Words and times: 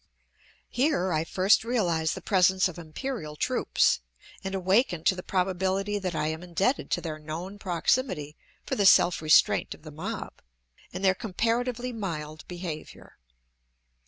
Here 0.71 1.13
I 1.13 1.23
first 1.23 1.63
realize 1.63 2.15
the 2.15 2.23
presence 2.23 2.67
of 2.67 2.79
Imperial 2.79 3.35
troops, 3.35 3.99
and 4.43 4.55
awaken 4.55 5.03
to 5.03 5.13
the 5.15 5.21
probability 5.21 5.99
that 5.99 6.15
I 6.15 6.25
am 6.29 6.41
indebted 6.41 6.89
to 6.89 7.01
their 7.01 7.19
known 7.19 7.59
proximity 7.59 8.35
for 8.65 8.73
the 8.73 8.87
self 8.87 9.21
restraint 9.21 9.75
of 9.75 9.83
the 9.83 9.91
mob, 9.91 10.41
and 10.91 11.05
their 11.05 11.13
comparatively 11.13 11.93
mild 11.93 12.47
behavior. 12.47 13.19